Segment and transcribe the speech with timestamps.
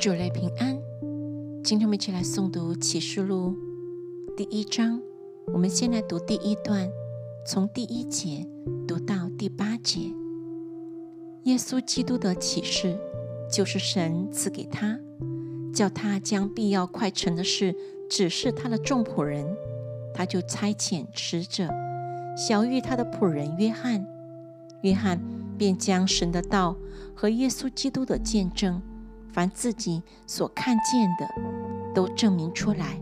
[0.00, 0.80] 主类平安，
[1.62, 3.54] 今天我们一起来诵读启示录
[4.34, 4.98] 第一章。
[5.52, 6.90] 我们先来读第一段，
[7.44, 8.48] 从第一节
[8.88, 10.00] 读到第八节。
[11.42, 12.98] 耶稣基督的启示，
[13.52, 14.98] 就是神赐给他，
[15.74, 17.76] 叫他将必要快成的事
[18.08, 19.54] 指示他的众仆人。
[20.14, 21.68] 他就差遣使者，
[22.38, 24.06] 小谕他的仆人约翰。
[24.80, 25.20] 约翰
[25.58, 26.74] 便将神的道
[27.14, 28.80] 和耶稣基督的见证，
[29.40, 31.26] 凡自己所看见的，
[31.94, 33.00] 都证明出来。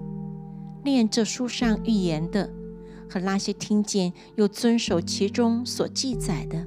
[0.85, 2.49] 念这书上预言的，
[3.11, 6.65] 和那些听见又遵守其中所记载的，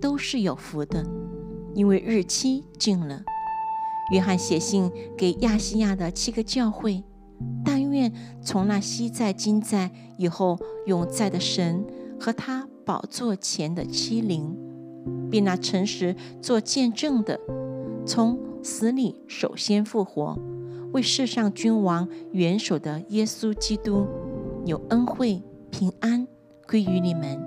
[0.00, 1.06] 都是有福的，
[1.74, 3.22] 因为日期近了。
[4.10, 7.04] 约翰写信给亚细亚的七个教会，
[7.64, 11.86] 但愿从那昔在、今在、以后永在的神
[12.18, 12.66] 和他。
[12.84, 14.54] 宝座前的欺凌，
[15.30, 17.38] 并那诚实做见证的，
[18.04, 20.38] 从死里首先复活，
[20.94, 24.06] 为世上君王元首的耶稣基督，
[24.64, 26.26] 有恩惠平安
[26.66, 27.38] 归于你们。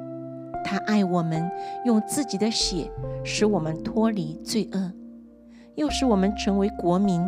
[0.63, 1.49] 他爱我们，
[1.85, 2.91] 用自己的血
[3.23, 4.93] 使我们脱离罪恶，
[5.73, 7.19] 又使我们成为国民，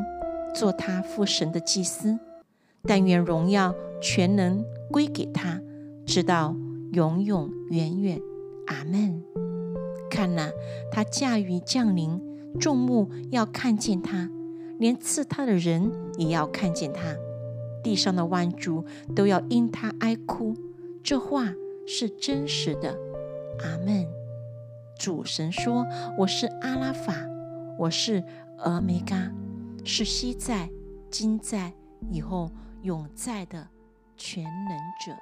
[0.54, 2.20] 做他父神的祭司。
[2.84, 5.60] 但愿荣耀全能归给他，
[6.06, 6.56] 直到。
[6.92, 8.20] 永永远远，
[8.66, 9.24] 阿门。
[10.10, 10.50] 看呐，
[10.92, 12.20] 他驾驭降临，
[12.58, 14.30] 众目要看见他，
[14.78, 17.16] 连刺他的人也要看见他，
[17.84, 20.56] 地上的万族都要因他哀哭。
[21.04, 21.54] 这话
[21.86, 22.98] 是真实的，
[23.60, 24.08] 阿门。
[24.98, 25.86] 主神说
[26.20, 27.16] ：“我是阿拉法，
[27.78, 28.24] 我是
[28.58, 29.32] 俄梅嘎，
[29.86, 30.70] 是昔在、
[31.10, 31.74] 今在、
[32.12, 33.66] 以后永在的
[34.18, 35.14] 全能者。”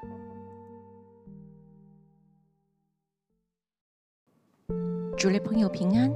[5.16, 6.12] 主类朋友平安，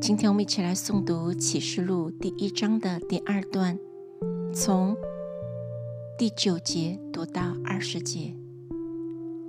[0.00, 3.76] 今天我们一起来诵读启示录第一章的第二段，
[4.54, 4.96] 从
[6.16, 8.32] 第九节读到二十节。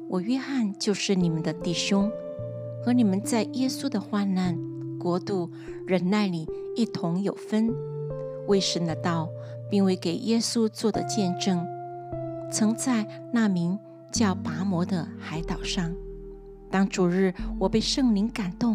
[0.09, 2.12] 我约翰就是你们的弟兄，
[2.84, 4.57] 和你们在耶稣的患难、
[4.97, 5.51] 国度、
[5.85, 7.72] 忍耐里一同有分，
[8.47, 9.29] 为神的道，
[9.69, 11.63] 并为给耶稣做的见证，
[12.52, 13.78] 曾在那名
[14.12, 15.94] 叫拔摩的海岛上。
[16.72, 18.69] 当主日，我被圣灵感动，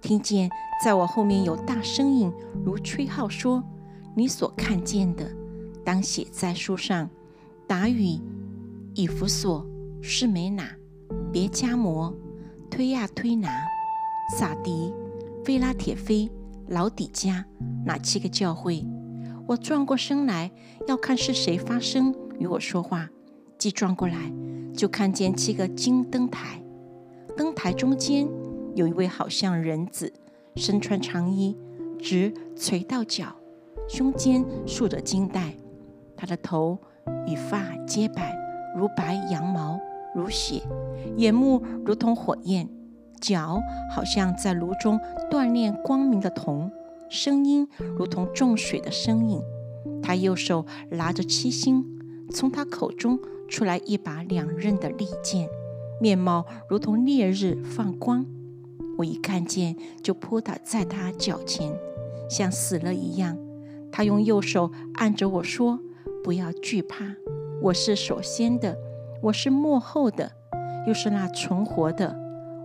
[0.00, 0.50] 听见
[0.82, 2.32] 在我后面有大声音，
[2.64, 3.62] 如吹号说
[4.14, 5.30] ：“你所看见的，
[5.84, 7.08] 当写在书上。”
[7.66, 8.18] 达语、
[8.94, 9.66] 以弗所、
[10.00, 10.64] 士美拿、
[11.30, 12.14] 别加摩、
[12.70, 13.50] 推亚推拿、
[14.38, 14.90] 撒迪、
[15.44, 16.30] 菲拉铁菲、
[16.68, 17.44] 老底加
[17.84, 18.82] 哪七个教会？
[19.46, 20.50] 我转过身来，
[20.86, 23.10] 要看是谁发声与我说话。
[23.58, 24.32] 既转过来，
[24.74, 26.62] 就看见七个金灯台。
[27.36, 28.26] 灯台中间
[28.78, 30.12] 有一位好像人子，
[30.54, 31.58] 身穿长衣，
[31.98, 33.34] 直垂到脚，
[33.88, 35.52] 胸间束着金带。
[36.16, 36.78] 他的头
[37.26, 38.38] 与发皆白，
[38.76, 39.80] 如白羊毛，
[40.14, 40.62] 如血；
[41.16, 42.68] 眼目如同火焰，
[43.20, 44.96] 脚好像在炉中
[45.28, 46.70] 锻炼光明的铜，
[47.10, 47.66] 声音
[47.96, 49.42] 如同重水的声音。
[50.00, 51.84] 他右手拿着七星，
[52.30, 53.18] 从他口中
[53.48, 55.48] 出来一把两刃的利剑。
[56.00, 58.24] 面貌如同烈日放光，
[58.98, 61.72] 我一看见就扑倒在他脚前，
[62.28, 63.38] 像死了一样。
[63.92, 65.78] 他用右手按着我说
[66.24, 67.04] ：“不要惧怕，
[67.62, 68.76] 我是首先的，
[69.22, 70.32] 我是幕后的，
[70.88, 72.12] 又是那存活的。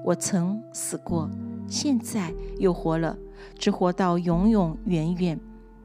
[0.04, 1.30] 我曾死过，
[1.68, 3.16] 现在又活了，
[3.60, 5.40] 只活到永永远远，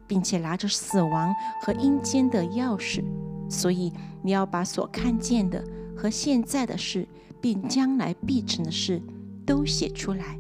[0.06, 1.30] 并且拿着死亡
[1.60, 3.04] 和阴间的钥匙。
[3.50, 3.92] 所以
[4.22, 5.62] 你要把所看见的
[5.94, 7.06] 和现在的事。”
[7.41, 9.00] 并将来必成的事
[9.48, 10.38] 都写出来。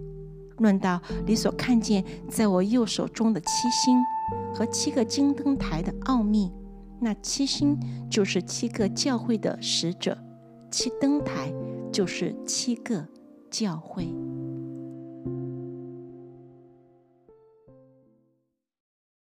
[0.58, 4.04] 论到你所看见在我右手中的七星
[4.54, 6.52] 和七个金灯台的奥秘，
[7.00, 7.78] 那七星
[8.10, 10.18] 就是七个教会的使者，
[10.70, 11.50] 七灯台
[11.90, 13.06] 就是七个
[13.50, 14.12] 教会。